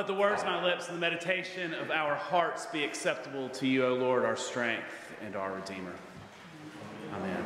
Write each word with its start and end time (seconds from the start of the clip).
Let 0.00 0.06
the 0.06 0.14
words 0.14 0.40
of 0.40 0.46
my 0.46 0.64
lips 0.64 0.88
and 0.88 0.96
the 0.96 1.00
meditation 1.00 1.74
of 1.74 1.90
our 1.90 2.14
hearts 2.14 2.64
be 2.64 2.84
acceptable 2.84 3.50
to 3.50 3.66
you, 3.66 3.84
O 3.84 3.92
Lord, 3.92 4.24
our 4.24 4.34
strength 4.34 5.12
and 5.20 5.36
our 5.36 5.52
Redeemer. 5.52 5.92
Amen. 7.12 7.44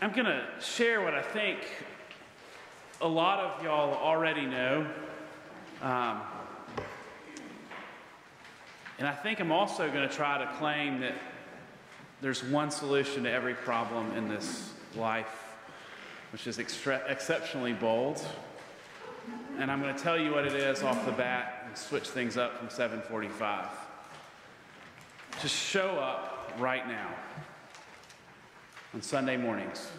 I'm 0.00 0.12
going 0.12 0.26
to 0.26 0.44
share 0.60 1.02
what 1.02 1.14
I 1.14 1.22
think 1.22 1.58
a 3.00 3.08
lot 3.08 3.40
of 3.40 3.64
y'all 3.64 3.94
already 3.94 4.46
know. 4.46 4.86
Um, 5.82 6.22
and 8.98 9.06
I 9.06 9.12
think 9.12 9.40
I'm 9.40 9.52
also 9.52 9.90
going 9.90 10.08
to 10.08 10.14
try 10.14 10.38
to 10.38 10.50
claim 10.58 11.00
that 11.00 11.14
there's 12.22 12.42
one 12.42 12.70
solution 12.70 13.24
to 13.24 13.30
every 13.30 13.54
problem 13.54 14.16
in 14.16 14.28
this 14.28 14.72
life, 14.94 15.52
which 16.32 16.46
is 16.46 16.58
extra- 16.58 17.02
exceptionally 17.06 17.74
bold. 17.74 18.24
And 19.58 19.70
I'm 19.70 19.82
going 19.82 19.94
to 19.94 20.02
tell 20.02 20.18
you 20.18 20.32
what 20.32 20.46
it 20.46 20.54
is 20.54 20.82
off 20.82 21.04
the 21.04 21.12
bat 21.12 21.64
and 21.66 21.76
switch 21.76 22.08
things 22.08 22.38
up 22.38 22.58
from 22.58 22.70
745. 22.70 23.66
Just 25.42 25.54
show 25.54 25.90
up 25.98 26.54
right 26.58 26.86
now 26.88 27.08
on 28.94 29.02
Sunday 29.02 29.36
mornings. 29.36 29.90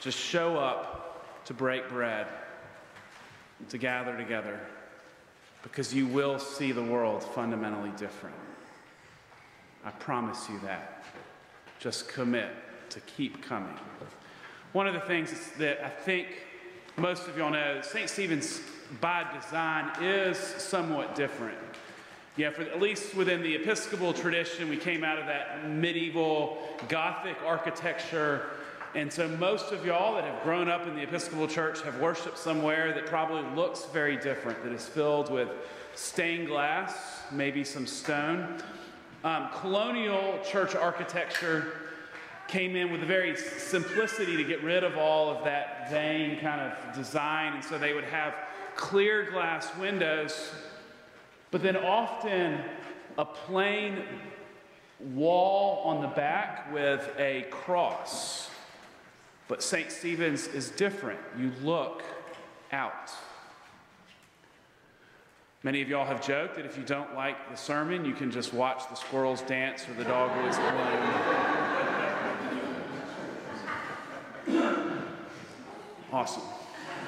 Just 0.00 0.18
show 0.18 0.56
up 0.56 1.44
to 1.44 1.54
break 1.54 1.88
bread, 1.88 2.26
to 3.68 3.78
gather 3.78 4.16
together 4.16 4.58
because 5.62 5.94
you 5.94 6.06
will 6.06 6.38
see 6.38 6.72
the 6.72 6.82
world 6.82 7.22
fundamentally 7.22 7.92
different. 7.96 8.36
I 9.84 9.90
promise 9.90 10.48
you 10.48 10.58
that. 10.60 11.04
Just 11.78 12.08
commit 12.08 12.50
to 12.90 13.00
keep 13.00 13.42
coming. 13.42 13.74
One 14.72 14.86
of 14.86 14.94
the 14.94 15.00
things 15.00 15.32
that 15.58 15.84
I 15.84 15.88
think 15.88 16.26
most 16.96 17.28
of 17.28 17.36
y'all 17.38 17.50
know, 17.50 17.80
St. 17.82 18.10
Stephen's 18.10 18.60
by 19.00 19.24
design 19.40 19.90
is 20.02 20.36
somewhat 20.36 21.14
different. 21.14 21.58
Yeah, 22.36 22.50
for 22.50 22.62
at 22.62 22.80
least 22.80 23.14
within 23.14 23.42
the 23.42 23.54
Episcopal 23.54 24.12
tradition, 24.12 24.68
we 24.68 24.76
came 24.76 25.04
out 25.04 25.18
of 25.18 25.26
that 25.26 25.68
medieval 25.68 26.58
Gothic 26.88 27.36
architecture 27.44 28.50
and 28.94 29.12
so 29.12 29.28
most 29.28 29.72
of 29.72 29.84
y'all 29.84 30.14
that 30.14 30.24
have 30.24 30.42
grown 30.42 30.68
up 30.68 30.86
in 30.86 30.96
the 30.96 31.02
Episcopal 31.02 31.46
Church 31.46 31.82
have 31.82 32.00
worshiped 32.00 32.38
somewhere 32.38 32.92
that 32.94 33.06
probably 33.06 33.42
looks 33.54 33.84
very 33.86 34.16
different, 34.16 34.62
that 34.64 34.72
is 34.72 34.86
filled 34.86 35.30
with 35.30 35.48
stained 35.94 36.46
glass, 36.46 37.22
maybe 37.30 37.64
some 37.64 37.86
stone. 37.86 38.62
Um, 39.24 39.48
colonial 39.60 40.38
church 40.44 40.74
architecture 40.74 41.72
came 42.46 42.76
in 42.76 42.90
with 42.90 43.02
a 43.02 43.06
very 43.06 43.36
simplicity 43.36 44.36
to 44.38 44.44
get 44.44 44.62
rid 44.64 44.84
of 44.84 44.96
all 44.96 45.28
of 45.28 45.44
that 45.44 45.90
vain 45.90 46.40
kind 46.40 46.60
of 46.60 46.94
design. 46.94 47.54
And 47.54 47.64
so 47.64 47.78
they 47.78 47.92
would 47.92 48.04
have 48.04 48.34
clear 48.74 49.30
glass 49.30 49.68
windows, 49.76 50.50
but 51.50 51.62
then 51.62 51.76
often 51.76 52.60
a 53.18 53.24
plain 53.24 54.02
wall 55.00 55.82
on 55.84 56.00
the 56.00 56.08
back 56.08 56.72
with 56.72 57.10
a 57.18 57.46
cross. 57.50 58.48
But 59.48 59.62
St. 59.62 59.90
Stephen's 59.90 60.46
is 60.48 60.70
different. 60.70 61.18
You 61.38 61.52
look 61.62 62.02
out. 62.70 63.10
Many 65.62 65.82
of 65.82 65.88
y'all 65.88 66.04
have 66.04 66.24
joked 66.24 66.54
that 66.56 66.66
if 66.66 66.76
you 66.76 66.84
don't 66.84 67.14
like 67.14 67.50
the 67.50 67.56
sermon, 67.56 68.04
you 68.04 68.14
can 68.14 68.30
just 68.30 68.54
watch 68.54 68.88
the 68.90 68.94
squirrels 68.94 69.42
dance 69.42 69.88
or 69.88 69.94
the 69.94 70.04
dogwoods 70.04 70.56
bloom. 70.56 70.68
Awesome. 76.12 76.42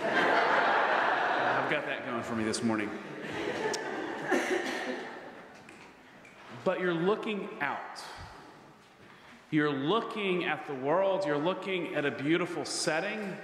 I've 0.02 1.70
got 1.70 1.86
that 1.86 2.04
going 2.06 2.22
for 2.22 2.34
me 2.34 2.44
this 2.44 2.62
morning. 2.62 2.90
But 6.64 6.80
you're 6.80 6.92
looking 6.92 7.48
out. 7.60 8.02
You're 9.52 9.72
looking 9.72 10.44
at 10.44 10.68
the 10.68 10.74
world, 10.74 11.24
you're 11.26 11.36
looking 11.36 11.96
at 11.96 12.04
a 12.04 12.10
beautiful 12.12 12.64
setting. 12.64 13.36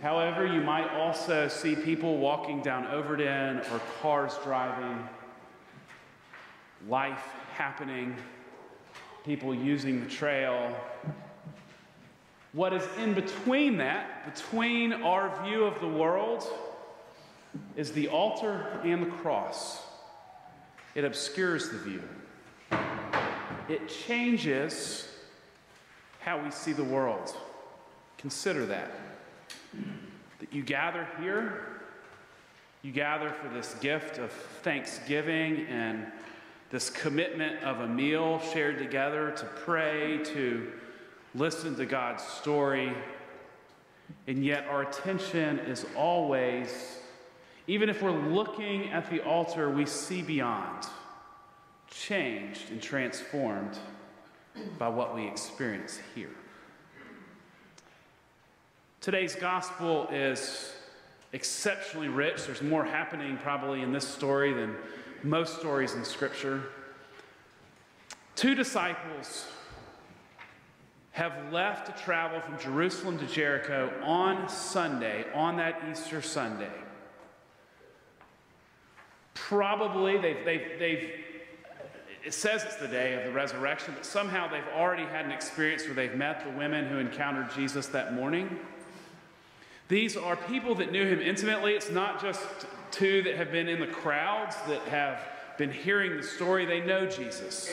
However, 0.00 0.46
you 0.46 0.62
might 0.62 0.88
also 0.94 1.48
see 1.48 1.76
people 1.76 2.16
walking 2.16 2.62
down 2.62 2.86
Overden 2.86 3.58
or 3.58 3.80
cars 4.00 4.32
driving, 4.42 5.06
life 6.88 7.22
happening, 7.54 8.16
people 9.22 9.54
using 9.54 10.00
the 10.02 10.08
trail. 10.08 10.74
What 12.54 12.72
is 12.72 12.82
in 12.98 13.12
between 13.12 13.76
that, 13.76 14.34
between 14.34 14.94
our 14.94 15.44
view 15.44 15.64
of 15.64 15.78
the 15.80 15.88
world, 15.88 16.42
is 17.76 17.92
the 17.92 18.08
altar 18.08 18.80
and 18.82 19.02
the 19.02 19.10
cross. 19.10 19.82
It 20.94 21.04
obscures 21.04 21.68
the 21.68 21.76
view 21.76 22.02
it 23.68 23.88
changes 23.88 25.08
how 26.20 26.42
we 26.42 26.50
see 26.50 26.72
the 26.72 26.84
world. 26.84 27.34
Consider 28.18 28.66
that. 28.66 28.90
That 30.40 30.52
you 30.52 30.62
gather 30.62 31.08
here, 31.20 31.66
you 32.82 32.92
gather 32.92 33.30
for 33.30 33.48
this 33.48 33.74
gift 33.80 34.18
of 34.18 34.30
thanksgiving 34.62 35.66
and 35.68 36.06
this 36.70 36.90
commitment 36.90 37.62
of 37.62 37.80
a 37.80 37.86
meal 37.86 38.40
shared 38.52 38.78
together 38.78 39.30
to 39.32 39.44
pray, 39.44 40.20
to 40.24 40.72
listen 41.34 41.76
to 41.76 41.86
God's 41.86 42.22
story. 42.22 42.92
And 44.26 44.44
yet, 44.44 44.66
our 44.68 44.82
attention 44.82 45.58
is 45.60 45.86
always, 45.96 46.98
even 47.66 47.88
if 47.88 48.02
we're 48.02 48.10
looking 48.10 48.90
at 48.90 49.10
the 49.10 49.20
altar, 49.24 49.70
we 49.70 49.86
see 49.86 50.22
beyond 50.22 50.86
changed 51.92 52.70
and 52.70 52.80
transformed 52.80 53.78
by 54.78 54.88
what 54.88 55.14
we 55.14 55.26
experience 55.26 55.98
here. 56.14 56.30
Today's 59.00 59.34
gospel 59.34 60.08
is 60.12 60.72
exceptionally 61.32 62.08
rich. 62.08 62.46
There's 62.46 62.62
more 62.62 62.84
happening 62.84 63.36
probably 63.38 63.82
in 63.82 63.92
this 63.92 64.06
story 64.06 64.52
than 64.52 64.76
most 65.22 65.58
stories 65.58 65.94
in 65.94 66.04
Scripture. 66.04 66.62
Two 68.36 68.54
disciples 68.54 69.46
have 71.12 71.52
left 71.52 71.86
to 71.86 72.04
travel 72.04 72.40
from 72.40 72.58
Jerusalem 72.58 73.18
to 73.18 73.26
Jericho 73.26 73.92
on 74.02 74.48
Sunday, 74.48 75.26
on 75.34 75.56
that 75.58 75.82
Easter 75.90 76.22
Sunday. 76.22 76.70
Probably 79.34 80.16
they've, 80.16 80.44
they've, 80.44 80.78
they've 80.78 81.10
it 82.24 82.32
says 82.34 82.62
it's 82.64 82.76
the 82.76 82.88
day 82.88 83.14
of 83.14 83.24
the 83.24 83.32
resurrection, 83.32 83.94
but 83.94 84.06
somehow 84.06 84.48
they've 84.48 84.62
already 84.74 85.04
had 85.04 85.24
an 85.24 85.32
experience 85.32 85.84
where 85.84 85.94
they've 85.94 86.14
met 86.14 86.44
the 86.44 86.50
women 86.50 86.86
who 86.86 86.98
encountered 86.98 87.48
Jesus 87.54 87.86
that 87.88 88.14
morning. 88.14 88.58
These 89.88 90.16
are 90.16 90.36
people 90.36 90.74
that 90.76 90.92
knew 90.92 91.04
him 91.04 91.20
intimately. 91.20 91.72
It's 91.74 91.90
not 91.90 92.22
just 92.22 92.40
two 92.90 93.22
that 93.22 93.36
have 93.36 93.50
been 93.50 93.68
in 93.68 93.80
the 93.80 93.86
crowds 93.86 94.56
that 94.68 94.82
have 94.82 95.20
been 95.58 95.72
hearing 95.72 96.16
the 96.16 96.22
story. 96.22 96.64
They 96.64 96.80
know 96.80 97.06
Jesus. 97.06 97.70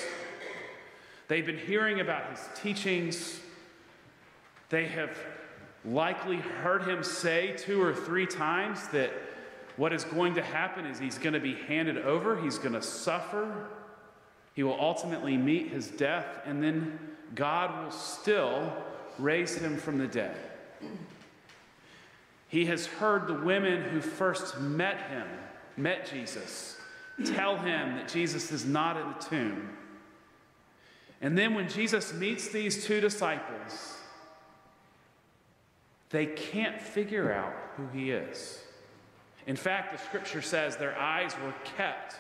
They've 1.28 1.46
been 1.46 1.58
hearing 1.58 2.00
about 2.00 2.30
his 2.32 2.42
teachings. 2.56 3.40
They 4.70 4.88
have 4.88 5.18
likely 5.86 6.38
heard 6.38 6.84
him 6.84 7.04
say 7.04 7.56
two 7.56 7.82
or 7.82 7.94
three 7.94 8.26
times 8.26 8.88
that 8.90 9.12
what 9.78 9.94
is 9.94 10.04
going 10.04 10.36
to 10.36 10.42
happen 10.42 10.86
is 10.86 11.00
he's 11.00 11.18
going 11.18 11.34
to 11.34 11.40
be 11.40 11.54
handed 11.54 12.00
over, 12.00 12.42
he's 12.42 12.58
going 12.58 12.74
to 12.74 12.82
suffer, 12.82 13.70
he 14.60 14.64
will 14.64 14.78
ultimately 14.78 15.38
meet 15.38 15.70
his 15.70 15.88
death, 15.88 16.42
and 16.46 16.62
then 16.62 17.00
God 17.34 17.82
will 17.82 17.92
still 17.92 18.74
raise 19.18 19.56
him 19.56 19.78
from 19.78 19.98
the 19.98 20.06
dead. 20.06 20.36
He 22.50 22.66
has 22.66 22.86
heard 22.86 23.28
the 23.28 23.36
women 23.36 23.84
who 23.84 24.02
first 24.02 24.60
met 24.60 25.00
him, 25.04 25.26
met 25.78 26.12
Jesus, 26.12 26.78
tell 27.24 27.56
him 27.56 27.96
that 27.96 28.10
Jesus 28.10 28.52
is 28.52 28.66
not 28.66 28.98
in 28.98 29.08
the 29.08 29.26
tomb. 29.30 29.70
And 31.22 31.38
then 31.38 31.54
when 31.54 31.70
Jesus 31.70 32.14
meets 32.14 32.50
these 32.50 32.84
two 32.84 33.00
disciples, 33.00 33.96
they 36.10 36.26
can't 36.26 36.82
figure 36.82 37.32
out 37.32 37.54
who 37.78 37.88
he 37.98 38.12
is. 38.12 38.62
In 39.48 39.56
fact, 39.56 39.94
the 39.94 40.04
scripture 40.04 40.42
says 40.42 40.76
their 40.76 41.00
eyes 41.00 41.34
were 41.46 41.54
kept 41.78 42.18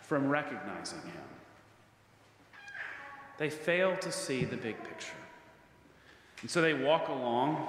from 0.00 0.30
recognizing 0.30 1.02
him. 1.02 1.33
They 3.38 3.50
fail 3.50 3.96
to 3.96 4.12
see 4.12 4.44
the 4.44 4.56
big 4.56 4.82
picture. 4.84 5.16
And 6.42 6.50
so 6.50 6.62
they 6.62 6.74
walk 6.74 7.08
along 7.08 7.68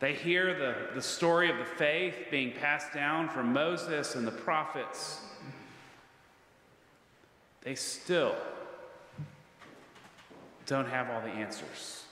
They 0.00 0.14
hear 0.14 0.58
the, 0.58 0.94
the 0.94 1.02
story 1.02 1.50
of 1.50 1.58
the 1.58 1.64
faith 1.64 2.14
being 2.30 2.52
passed 2.52 2.94
down 2.94 3.28
from 3.28 3.52
Moses 3.52 4.14
and 4.14 4.26
the 4.26 4.32
prophets. 4.32 5.20
They 7.60 7.74
still 7.74 8.34
don't 10.64 10.88
have 10.88 11.10
all 11.10 11.20
the 11.20 11.28
answers. 11.28 12.04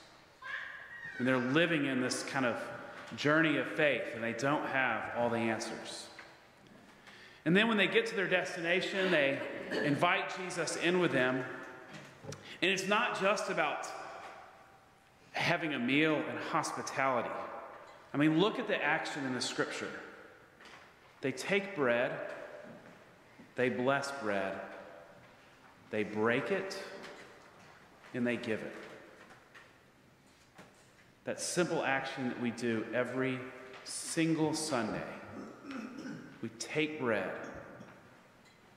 And 1.17 1.27
they're 1.27 1.37
living 1.37 1.87
in 1.87 1.99
this 1.99 2.21
kind 2.23 2.45
of 2.45 2.57
journey 3.17 3.57
of 3.57 3.65
faith, 3.65 4.03
and 4.13 4.23
they 4.23 4.33
don't 4.33 4.65
have 4.67 5.11
all 5.17 5.31
the 5.31 5.37
answers. 5.37 6.05
And 7.45 7.57
then 7.57 7.67
when 7.67 7.77
they 7.77 7.87
get 7.87 8.05
to 8.07 8.15
their 8.15 8.27
destination, 8.27 9.09
they 9.09 9.39
invite 9.83 10.37
Jesus 10.37 10.75
in 10.75 10.99
with 10.99 11.11
them. 11.11 11.43
And 12.61 12.71
it's 12.71 12.87
not 12.87 13.19
just 13.19 13.49
about 13.49 13.87
having 15.31 15.73
a 15.73 15.79
meal 15.79 16.15
and 16.15 16.37
hospitality. 16.37 17.29
I 18.13 18.17
mean, 18.17 18.39
look 18.39 18.59
at 18.59 18.67
the 18.67 18.81
action 18.83 19.25
in 19.25 19.33
the 19.33 19.41
scripture. 19.41 19.91
They 21.21 21.31
take 21.31 21.75
bread, 21.75 22.11
they 23.55 23.69
bless 23.69 24.11
bread, 24.21 24.59
they 25.89 26.03
break 26.03 26.51
it, 26.51 26.77
and 28.13 28.25
they 28.25 28.37
give 28.37 28.61
it. 28.61 28.75
That 31.25 31.39
simple 31.39 31.83
action 31.83 32.29
that 32.29 32.41
we 32.41 32.51
do 32.51 32.85
every 32.93 33.39
single 33.83 34.53
Sunday. 34.53 35.03
We 36.41 36.49
take 36.57 36.99
bread, 36.99 37.31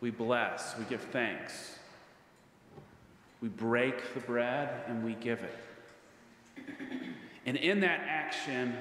we 0.00 0.11
bless, 0.11 0.76
we 0.76 0.85
give 0.85 1.00
thanks, 1.00 1.78
we 3.43 3.49
break 3.49 4.15
the 4.15 4.21
bread, 4.21 4.85
and 4.87 5.05
we 5.05 5.15
give 5.15 5.43
it. 5.43 5.59
And 7.44 7.56
in 7.56 7.81
that 7.81 8.00
action, 8.06 8.75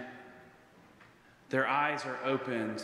their 1.49 1.67
eyes 1.67 2.05
are 2.05 2.17
opened 2.23 2.83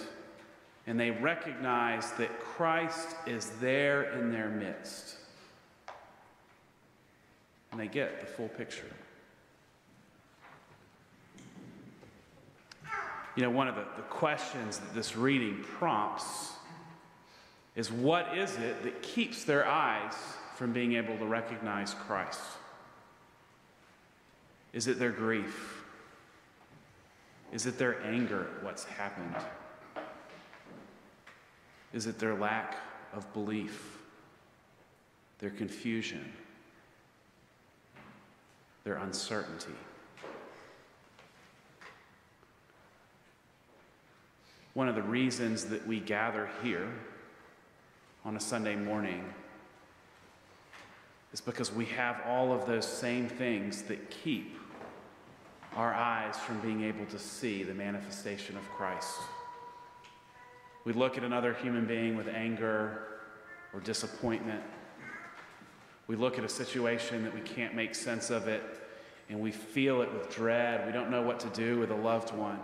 and 0.88 0.98
they 0.98 1.12
recognize 1.12 2.12
that 2.14 2.40
Christ 2.40 3.16
is 3.26 3.50
there 3.60 4.04
in 4.14 4.32
their 4.32 4.48
midst. 4.48 5.18
And 7.72 7.80
they 7.80 7.88
get 7.88 8.22
the 8.22 8.26
full 8.26 8.48
picture. 8.48 8.86
You 13.36 13.44
know, 13.44 13.50
one 13.50 13.68
of 13.68 13.76
the, 13.76 13.86
the 13.98 14.02
questions 14.04 14.80
that 14.80 14.96
this 14.96 15.16
reading 15.18 15.64
prompts 15.78 16.54
is 17.76 17.92
what 17.92 18.36
is 18.36 18.56
it 18.56 18.82
that 18.84 19.04
keeps 19.04 19.44
their 19.44 19.68
eyes 19.68 20.16
from 20.58 20.74
being 20.74 20.94
able 20.94 21.16
to 21.20 21.26
recognize 21.26 21.94
Christ? 21.94 22.42
Is 24.74 24.88
it 24.88 24.98
their 24.98 25.12
grief? 25.12 25.84
Is 27.54 27.68
it 27.68 27.78
their 27.78 28.04
anger 28.04 28.48
at 28.58 28.64
what's 28.64 28.84
happened? 28.84 29.36
Is 31.94 32.08
it 32.08 32.18
their 32.18 32.34
lack 32.34 32.76
of 33.14 33.32
belief, 33.34 34.00
their 35.38 35.52
confusion, 35.52 36.34
their 38.84 38.96
uncertainty? 38.96 39.76
One 44.74 44.90
of 44.90 44.96
the 44.96 45.04
reasons 45.04 45.66
that 45.66 45.86
we 45.86 46.00
gather 46.00 46.50
here 46.64 46.90
on 48.26 48.36
a 48.36 48.40
Sunday 48.40 48.76
morning 48.76 49.24
is 51.38 51.42
because 51.42 51.72
we 51.72 51.86
have 51.86 52.20
all 52.26 52.52
of 52.52 52.66
those 52.66 52.88
same 52.88 53.30
things 53.30 53.84
that 53.84 54.10
keep 54.10 54.58
our 55.76 55.94
eyes 55.94 56.36
from 56.36 56.60
being 56.62 56.84
able 56.84 57.06
to 57.06 57.20
see 57.20 57.62
the 57.62 57.76
manifestation 57.76 58.58
of 58.58 58.64
Christ. 58.72 59.14
We 60.84 60.94
look 60.94 61.16
at 61.16 61.24
another 61.24 61.54
human 61.54 61.86
being 61.86 62.18
with 62.18 62.28
anger 62.28 63.04
or 63.72 63.82
disappointment. 63.82 64.64
We 66.08 66.16
look 66.16 66.40
at 66.40 66.44
a 66.44 66.50
situation 66.50 67.24
that 67.24 67.36
we 67.36 67.42
can't 67.42 67.76
make 67.76 67.94
sense 67.94 68.32
of 68.32 68.48
it, 68.48 68.64
and 69.30 69.40
we 69.40 69.52
feel 69.52 70.02
it 70.02 70.12
with 70.12 70.34
dread. 70.34 70.88
We 70.88 70.92
don't 70.92 71.12
know 71.12 71.22
what 71.22 71.40
to 71.42 71.50
do 71.50 71.78
with 71.78 71.92
a 71.92 71.96
loved 71.96 72.36
one. 72.36 72.60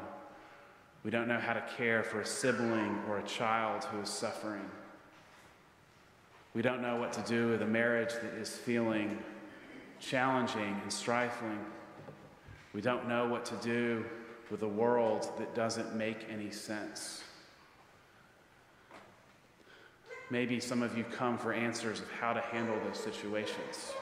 We 1.03 1.11
don't 1.11 1.27
know 1.27 1.39
how 1.39 1.53
to 1.53 1.63
care 1.77 2.01
for 2.01 2.21
a 2.21 2.25
sibling 2.25 3.03
or 3.07 3.19
a 3.19 3.23
child 3.23 3.83
who 3.83 3.99
is 4.01 4.09
suffering. 4.09 4.67
We 6.53 6.61
don't 6.61 6.81
know 6.81 6.97
what 6.97 7.13
to 7.13 7.21
do 7.21 7.49
with 7.49 7.63
a 7.63 7.67
marriage 7.67 8.13
that 8.13 8.33
is 8.39 8.55
feeling 8.55 9.17
challenging 9.99 10.79
and 10.81 10.91
strifling. 10.93 11.59
We 12.73 12.81
don't 12.81 13.07
know 13.07 13.27
what 13.27 13.45
to 13.45 13.55
do 13.55 14.05
with 14.51 14.61
a 14.61 14.67
world 14.67 15.31
that 15.39 15.55
doesn't 15.55 15.95
make 15.95 16.27
any 16.29 16.51
sense. 16.51 17.23
Maybe 20.29 20.59
some 20.59 20.83
of 20.83 20.97
you 20.97 21.03
come 21.03 21.37
for 21.37 21.53
answers 21.53 21.99
of 21.99 22.11
how 22.11 22.33
to 22.33 22.41
handle 22.41 22.79
those 22.85 22.99
situations. 22.99 23.93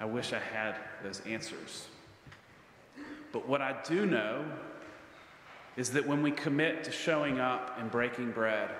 I 0.00 0.04
wish 0.04 0.32
I 0.32 0.38
had 0.38 0.76
those 1.02 1.20
answers. 1.26 1.88
But 3.32 3.48
what 3.48 3.60
I 3.60 3.76
do 3.84 4.06
know 4.06 4.44
is 5.76 5.90
that 5.90 6.06
when 6.06 6.22
we 6.22 6.30
commit 6.30 6.84
to 6.84 6.92
showing 6.92 7.40
up 7.40 7.76
and 7.78 7.90
breaking 7.90 8.30
bread, 8.30 8.70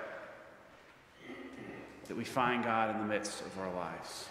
that 2.09 2.17
we 2.17 2.25
find 2.25 2.63
God 2.63 2.93
in 2.93 2.99
the 2.99 3.07
midst 3.07 3.39
of 3.41 3.57
our 3.59 3.71
lives. 3.73 4.25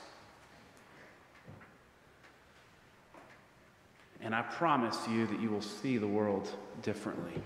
And 4.21 4.35
I 4.35 4.43
promise 4.43 4.99
you 5.09 5.27
that 5.27 5.41
you 5.41 5.49
will 5.49 5.63
see 5.63 5.97
the 5.97 6.07
world 6.07 6.51
differently. 6.83 7.41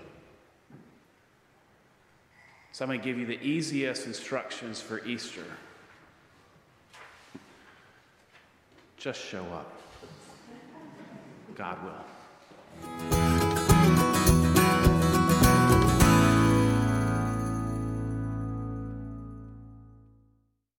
So 2.73 2.84
I'm 2.84 2.88
going 2.88 3.00
to 3.00 3.05
give 3.05 3.19
you 3.19 3.26
the 3.26 3.40
easiest 3.43 4.06
instructions 4.06 4.81
for 4.81 5.05
Easter. 5.05 5.44
Just 8.96 9.20
show 9.20 9.44
up. 9.44 9.70
God 11.55 11.76
will. 11.84 13.31